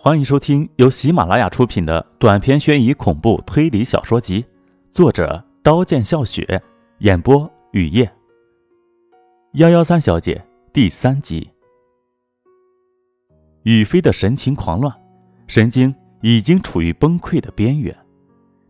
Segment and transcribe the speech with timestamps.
[0.00, 4.44] 欢迎收听由喜马拉雅出品的短篇悬疑恐怖推理小说集，
[4.92, 6.62] 作者刀剑笑雪，
[6.98, 8.08] 演播雨夜。
[9.54, 10.40] 幺幺三小姐
[10.72, 11.50] 第三集。
[13.64, 14.94] 雨飞的神情狂乱，
[15.48, 17.94] 神经已经处于崩溃的边缘。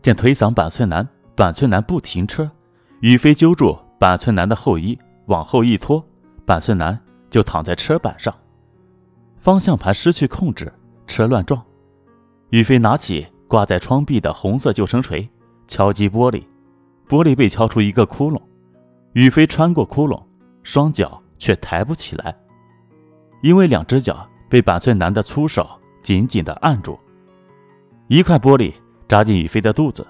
[0.00, 2.48] 见推搡板寸男，板寸男不停车，
[3.00, 4.96] 雨飞揪住板寸男的后衣，
[5.26, 6.00] 往后一拖，
[6.44, 6.96] 板寸男
[7.28, 8.32] 就躺在车板上，
[9.34, 10.72] 方向盘失去控制。
[11.06, 11.62] 车乱撞，
[12.50, 15.28] 宇飞拿起挂在窗壁的红色救生锤，
[15.66, 16.42] 敲击玻璃，
[17.08, 18.40] 玻璃被敲出一个窟窿。
[19.12, 20.22] 宇飞穿过窟窿，
[20.62, 22.36] 双脚却抬不起来，
[23.42, 25.66] 因为两只脚被板寸男的粗手
[26.02, 26.98] 紧紧地按住。
[28.08, 28.72] 一块玻璃
[29.08, 30.06] 扎进宇飞的肚子，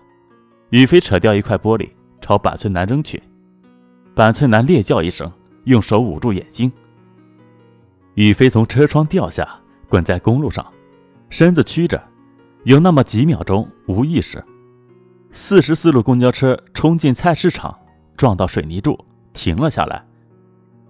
[0.70, 1.88] 宇飞扯掉一块玻璃
[2.20, 3.22] 朝板寸男扔去，
[4.14, 5.30] 板寸男烈叫一声，
[5.64, 6.72] 用手捂住眼睛。
[8.14, 9.48] 宇飞从车窗掉下，
[9.88, 10.66] 滚在公路上。
[11.28, 12.02] 身子曲着，
[12.64, 14.42] 有那么几秒钟无意识。
[15.30, 17.76] 四十四路公交车冲进菜市场，
[18.16, 18.98] 撞到水泥柱，
[19.32, 20.02] 停了下来。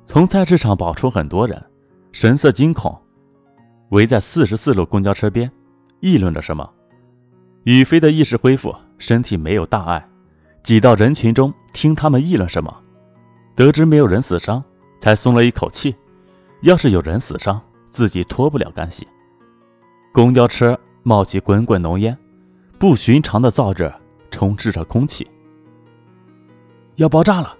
[0.04, 1.60] 从菜市场跑出很多人，
[2.12, 2.96] 神色惊恐，
[3.88, 5.50] 围在四十四路公交车边，
[6.00, 6.68] 议论着什么。
[7.64, 10.08] 宇飞的意识恢复，身体没有大碍，
[10.62, 12.72] 挤到人群中听他们议论什么。
[13.56, 14.62] 得知没有人死伤，
[15.00, 15.96] 才松了一口气。
[16.62, 19.08] 要是有人死伤，自己脱不了干系。
[20.16, 22.16] 公交车冒起滚滚浓烟，
[22.78, 23.94] 不寻常的燥热
[24.30, 25.28] 充斥着空气。
[26.94, 27.54] 要爆炸了！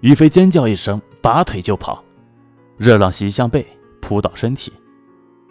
[0.00, 2.02] 于飞尖叫一声，拔腿就跑。
[2.78, 3.66] 热浪袭向背，
[4.00, 4.72] 扑倒身体。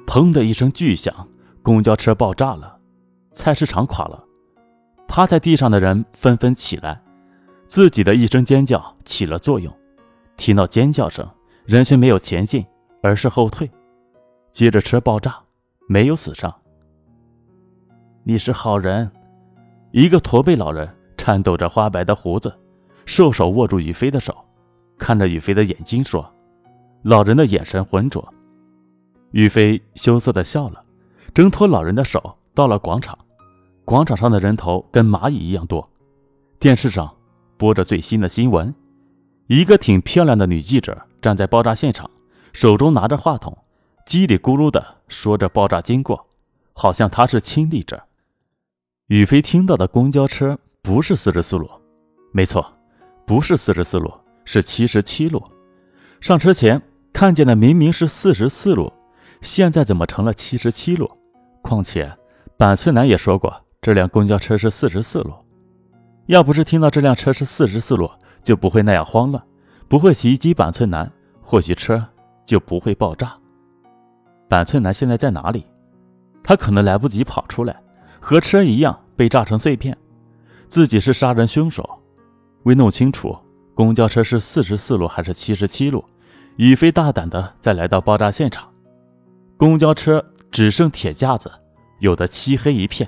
[0.08, 1.14] 砰的一声巨响，
[1.62, 2.76] 公交车爆炸了，
[3.34, 4.26] 菜市场垮了。
[5.08, 7.00] 趴在地上的人纷纷起来，
[7.68, 9.72] 自己的一声尖叫起了作用。
[10.38, 11.24] 听到尖叫声，
[11.68, 12.66] 人群没有前进，
[13.04, 13.70] 而是后退。
[14.52, 15.38] 接着车爆炸。
[15.90, 16.54] 没有死伤。
[18.24, 19.10] 你是好人，
[19.92, 22.54] 一个驼背老人颤抖着花白的胡子，
[23.06, 24.36] 瘦手握住宇飞的手，
[24.98, 26.30] 看着宇飞的眼睛说
[27.04, 28.28] ：“老人的眼神浑浊。”
[29.32, 30.84] 宇飞羞涩的笑了，
[31.34, 33.18] 挣脱老人的手，到了广场。
[33.86, 35.90] 广场上的人头跟蚂蚁一样多。
[36.60, 37.10] 电视上
[37.56, 38.76] 播着最新的新闻，
[39.48, 42.12] 一个挺漂亮的女记者站在爆炸现场，
[42.52, 43.58] 手中拿着话筒。
[44.06, 46.28] 叽里咕噜的说着爆炸经过，
[46.74, 48.02] 好像他是亲历者。
[49.08, 51.70] 宇飞听到的公交车不是四十四路，
[52.32, 52.66] 没错，
[53.26, 54.14] 不是四十四路，
[54.44, 55.42] 是七十七路。
[56.20, 56.82] 上车前
[57.14, 58.92] 看见的明明是四十四路，
[59.42, 61.10] 现在怎么成了七十七路？
[61.62, 62.12] 况且
[62.58, 65.34] 板寸男也说过这辆公交车是四十四路。
[66.26, 68.10] 要不是听到这辆车是四十四路，
[68.44, 69.42] 就不会那样慌乱，
[69.88, 71.10] 不会袭击板寸男，
[71.42, 72.06] 或许车
[72.46, 73.38] 就不会爆炸。
[74.48, 75.66] 板寸男现在在哪里？
[76.44, 77.76] 他可能来不及跑出来，
[78.20, 79.98] 和车一样被炸成碎片。
[80.70, 81.88] 自己是杀人凶手。
[82.64, 83.38] 为弄清楚
[83.74, 86.04] 公交车是四十四路还是七十七路，
[86.56, 88.68] 宇飞大胆的再来到爆炸现场。
[89.58, 91.52] 公交车只剩铁架子，
[92.00, 93.08] 有的漆黑一片，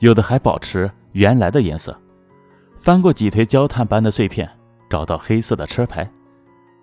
[0.00, 1.98] 有的还保持原来的颜色。
[2.76, 4.50] 翻过几堆焦炭般的碎片，
[4.90, 6.10] 找到黑色的车牌。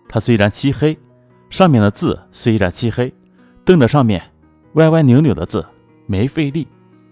[0.09, 0.97] 它虽然漆黑，
[1.51, 3.13] 上面的字虽然漆黑。
[3.71, 4.21] 瞪着上面
[4.73, 5.65] 歪歪扭扭的字，
[6.05, 6.67] 没费力，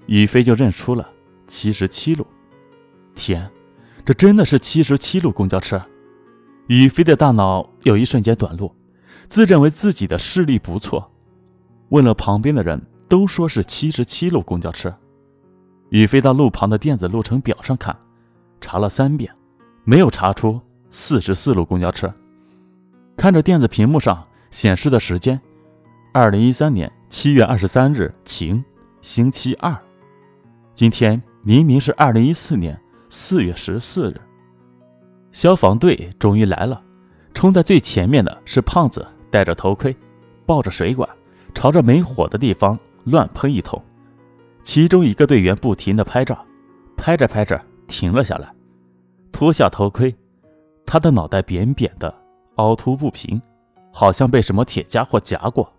[0.08, 1.09] 宇飞就认出了
[1.47, 2.28] 七十七路。
[3.16, 3.50] 天，
[4.03, 5.81] 这真的是七十七路公交车！
[6.68, 8.75] 宇飞的大脑有一瞬间短路，
[9.30, 11.09] 自认为自己的视力不错。
[11.92, 14.94] 问了旁边的人，都说是七十七路公交车。
[15.92, 17.96] 宇飞到路旁的电子路程表上看，
[18.59, 19.34] 查了三遍，
[19.86, 20.59] 没有查出
[20.90, 22.14] 四十四路公交车。
[23.16, 25.40] 看着电子屏幕上显示的时间。
[26.12, 28.64] 二零一三年七月二十三日，晴，
[29.00, 29.78] 星期二。
[30.74, 34.19] 今天明明是二零一四年四月十四日。
[35.31, 36.81] 消防队终于来了，
[37.36, 39.96] 冲在最前面的是胖子，戴着头盔，
[40.48, 41.08] 抱着水管，
[41.53, 43.80] 朝着没火的地方乱喷一通。
[44.63, 46.44] 其中一个队员不停地拍照，
[46.98, 48.51] 拍着拍着停了下来，
[49.31, 50.16] 脱下头盔，
[50.88, 52.12] 他的脑袋扁扁的，
[52.56, 53.39] 凹凸不平，
[53.94, 55.72] 好像被什么铁家伙夹过。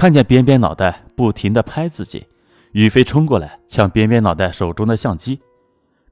[0.00, 2.26] 看见扁扁脑袋不停地拍自己，
[2.72, 5.38] 宇飞冲过来抢扁扁脑袋手中的相机。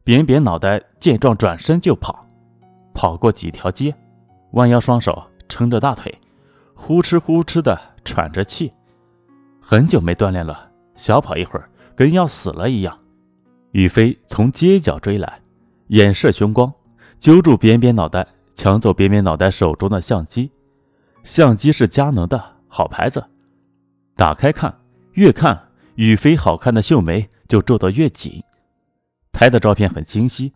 [0.05, 2.26] 扁扁脑袋见状转身就跑，
[2.93, 3.94] 跑过几条街，
[4.50, 6.14] 弯腰双手撑着大腿，
[6.75, 8.70] 呼哧呼哧地喘着气。
[9.58, 12.99] 很久没锻炼了，小跑一会儿跟要死了一样。
[13.70, 15.41] 宇飞从街角追来，
[15.87, 16.70] 眼射凶光，
[17.19, 20.50] 揪住扁扁脑袋，抢走扁扁脑袋手中的相机。
[21.23, 22.38] 相机是佳能的
[22.69, 23.25] 好牌子。
[24.19, 24.76] 打开看，
[25.12, 28.43] 越看雨飞好看的秀眉就皱得越紧。
[29.32, 30.53] 拍的照片很清晰，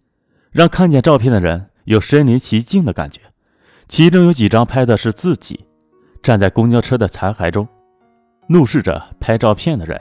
[0.50, 3.20] 让看见照片的人有身临其境的感觉。
[3.86, 5.64] 其中有几张拍的是自己
[6.24, 7.68] 站在公交车的残骸中，
[8.48, 10.00] 怒视着拍照片的人。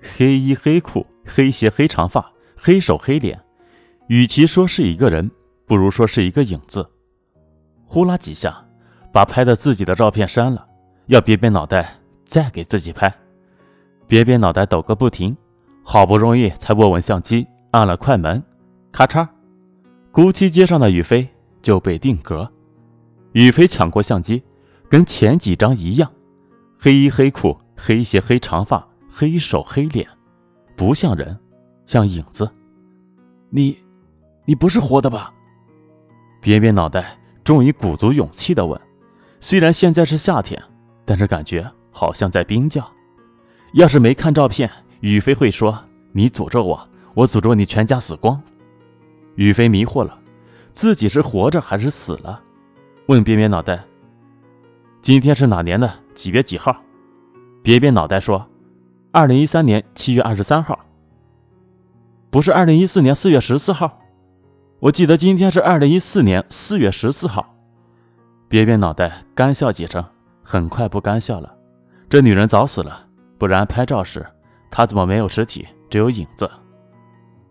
[0.00, 3.36] 黑衣黑裤、黑鞋、黑长发、黑手黑脸，
[4.06, 5.28] 与其说是一个人，
[5.66, 6.88] 不如说是一个影子。
[7.84, 8.64] 呼啦几下，
[9.12, 10.64] 把拍的自己的照片删了，
[11.06, 13.12] 要别别脑袋再给自己拍。
[14.06, 15.36] 别别脑袋抖个不停，
[15.82, 18.42] 好不容易才握稳相机，按了快门，
[18.92, 19.26] 咔嚓，
[20.12, 21.28] 姑七街上的雨飞
[21.62, 22.50] 就被定格。
[23.32, 24.42] 雨飞抢过相机，
[24.88, 26.10] 跟前几张一样，
[26.78, 30.06] 黑衣黑裤、黑鞋、黑长发、黑手黑脸，
[30.76, 31.36] 不像人，
[31.86, 32.48] 像影子。
[33.50, 33.76] 你，
[34.44, 35.32] 你不是活的吧？
[36.40, 38.78] 别别脑袋终于鼓足勇气的问。
[39.40, 40.62] 虽然现在是夏天，
[41.04, 42.86] 但是感觉好像在冰窖。
[43.72, 44.70] 要是没看照片，
[45.00, 45.82] 雨飞会说
[46.12, 48.38] 你诅咒我，我诅咒你全家死光。
[49.36, 50.18] 雨飞迷惑了，
[50.72, 52.40] 自己是活着还是死了？
[53.06, 53.84] 问别别脑袋
[55.02, 56.76] ：“今天是哪年的几月几号？”
[57.62, 58.46] 别别脑袋说
[59.10, 60.78] ：“二零一三年七月二十三号。”
[62.30, 64.00] 不是二零一四年四月十四号？
[64.80, 67.54] 我记得今天是二零一四年四月十四号。
[68.48, 70.04] 别别脑袋干笑几声，
[70.42, 71.53] 很快不干笑了。
[72.14, 73.04] 这女人早死了，
[73.38, 74.24] 不然拍照时
[74.70, 76.48] 她怎么没有尸体，只有影子？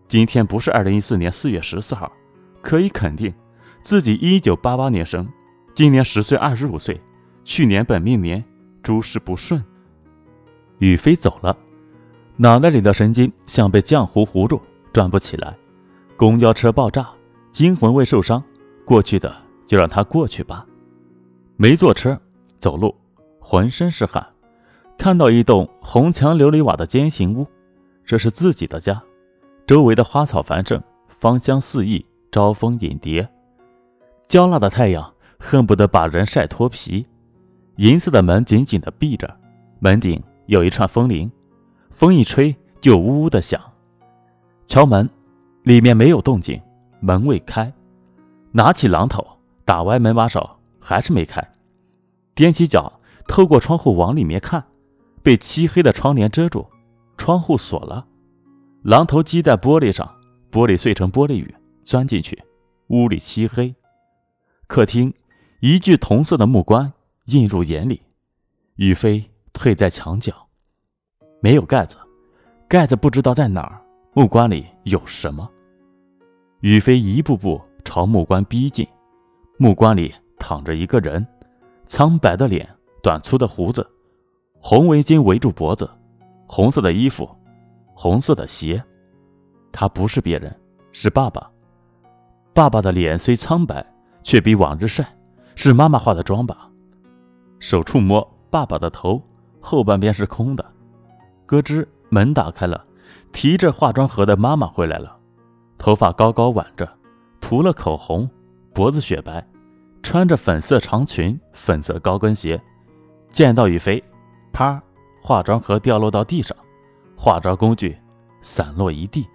[0.08, 2.10] 今天不是二零一四年四月十四号，
[2.62, 3.30] 可以肯定，
[3.82, 5.28] 自己一九八八年生。
[5.74, 6.98] 今年十岁，二十五岁。
[7.44, 8.42] 去年本命年，
[8.82, 9.62] 诸事不顺。
[10.78, 11.54] 雨飞走了，
[12.38, 14.58] 脑袋里的神经像被浆糊糊住，
[14.94, 15.54] 转不起来。
[16.16, 17.06] 公交车爆炸，
[17.52, 18.42] 惊魂未受伤，
[18.86, 19.30] 过去的
[19.66, 20.64] 就让它过去吧。
[21.58, 22.18] 没坐车，
[22.60, 22.96] 走路，
[23.38, 24.26] 浑身是汗。
[24.98, 27.46] 看到一栋红墙琉璃瓦的尖形屋，
[28.04, 29.02] 这是自己的家。
[29.66, 30.82] 周围的花草繁盛，
[31.18, 33.28] 芳香四溢，招蜂引蝶。
[34.28, 35.10] 焦辣的太阳。
[35.46, 37.06] 恨不得把人晒脱皮。
[37.76, 39.36] 银色的门紧紧地闭着，
[39.78, 41.30] 门顶有一串风铃，
[41.90, 43.60] 风一吹就呜呜的响。
[44.66, 45.06] 敲门，
[45.64, 46.58] 里面没有动静，
[47.00, 47.70] 门未开。
[48.52, 49.22] 拿起榔头
[49.66, 50.48] 打歪门把手，
[50.80, 51.46] 还是没开。
[52.34, 52.90] 踮起脚
[53.28, 54.64] 透过窗户往里面看，
[55.24, 56.64] 被漆黑的窗帘遮住，
[57.16, 58.06] 窗户锁了。
[58.84, 60.08] 榔头击在玻璃上，
[60.52, 62.40] 玻璃碎成玻璃雨，钻进去。
[62.88, 63.74] 屋里漆黑。
[64.68, 65.12] 客厅。
[65.60, 66.92] 一具铜色的木棺
[67.24, 68.02] 映入眼里，
[68.74, 69.24] 雨飞
[69.54, 70.34] 退在墙角，
[71.40, 71.96] 没有盖子，
[72.68, 73.80] 盖子不知道在哪儿。
[74.12, 75.50] 木棺里有什么？
[76.60, 78.86] 雨飞一步步朝木棺逼近，
[79.56, 81.26] 木棺里躺着一个人，
[81.86, 82.68] 苍白的脸，
[83.02, 83.90] 短粗的胡子，
[84.66, 85.86] 红围巾围住脖子，
[86.46, 87.28] 红色的衣服，
[87.92, 88.82] 红色的鞋。
[89.70, 90.58] 他不是别人，
[90.90, 91.50] 是爸爸。
[92.54, 93.84] 爸爸的脸虽苍白，
[94.22, 95.06] 却比往日帅。
[95.54, 96.70] 是妈妈化的妆吧？
[97.60, 99.22] 手触摸爸爸的头，
[99.60, 100.64] 后半边是空的。
[101.44, 102.82] 咯吱，门打开了，
[103.34, 105.14] 提着化妆盒的妈妈回来了，
[105.76, 106.90] 头发高高挽着，
[107.38, 108.26] 涂了口红，
[108.72, 109.46] 脖子雪白，
[110.02, 112.58] 穿着粉色长裙、粉色高跟鞋。
[113.30, 114.02] 见到雨飞，
[114.54, 114.80] 啪，
[115.20, 116.56] 化妆盒掉落到地上，
[117.16, 117.98] 化妆工具
[118.40, 119.26] 散落一地。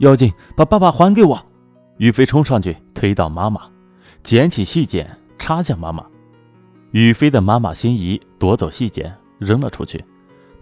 [0.00, 1.40] 妖精，把爸爸还给我！
[1.96, 3.62] 宇飞冲上去推倒妈妈。
[4.22, 6.04] 捡起细剪，插向妈妈。
[6.90, 10.04] 宇飞的妈妈心仪夺走细剪，扔了出去，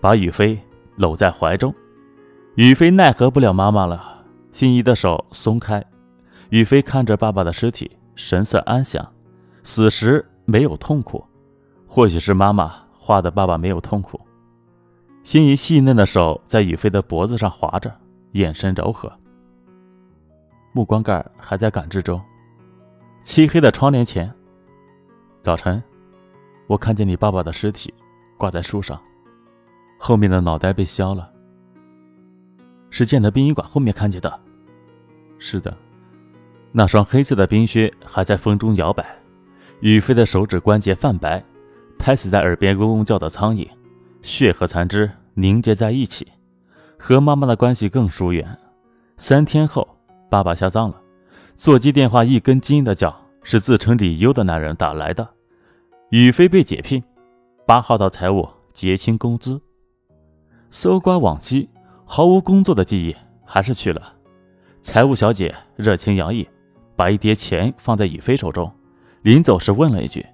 [0.01, 0.59] 把宇飞
[0.97, 1.75] 搂在怀中。
[2.55, 5.85] 宇飞奈何不了妈妈了，心仪的手松开。
[6.51, 9.13] 宇飞看着爸爸的尸体，神色安详，
[9.63, 11.25] 死时没有痛苦。
[11.87, 12.75] 或许是妈妈
[13.13, 14.19] 画的爸爸没有痛苦。
[15.23, 17.95] 心仪细嫩的手在雨飞的脖子上划着，
[18.33, 19.13] 眼神柔和。
[20.73, 22.19] 目光盖还在赶制中。
[23.23, 24.33] 漆黑的窗帘前，
[25.43, 25.83] 早晨，
[26.67, 27.93] 我看见你爸爸的尸体
[28.39, 28.99] 挂在树上，
[29.99, 31.31] 后面的脑袋被削了。
[32.89, 34.41] 是建德殡仪馆后面看见的。
[35.39, 35.77] 是的，
[36.73, 39.05] 那双黑色的冰靴还在风中摇摆，
[39.81, 41.45] 雨飞的手指关节泛白，
[42.03, 43.65] 拍死在耳边嗡嗡叫的苍蝇，
[44.23, 46.27] 血和残肢凝结在一起，
[46.99, 48.59] 和妈妈的关系更疏远。
[49.17, 49.87] 三天后，
[50.29, 51.01] 爸爸下葬了。
[51.55, 55.29] 座机电话一根筋的叫，是自称李优的男人打来的。
[56.11, 57.01] 宇飞被解聘，
[57.65, 59.63] 八号到财务结清工资。
[60.71, 61.71] 搜刮往期，
[62.05, 64.13] 毫无工作的记忆，还是去了。
[64.81, 66.49] 财务小姐热情洋溢，
[66.97, 68.69] 把一叠钱放在宇飞手中，
[69.23, 70.27] 临走时问了一句：“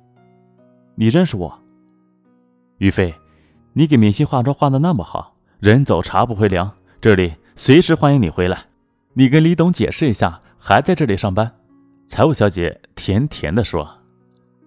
[0.99, 1.57] 你认识我？”
[2.79, 3.15] 于飞，
[3.73, 6.69] 你给明星化妆化的那么好，人走茶不会凉，
[7.01, 8.65] 这里随时欢迎你回来。
[9.15, 11.49] 你跟李董解释一下，还在这里上班。”
[12.09, 13.89] 财务小姐甜甜的说。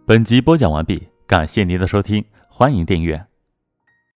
[0.05, 3.30] 本集播讲完毕，感谢您的收听，欢迎订阅。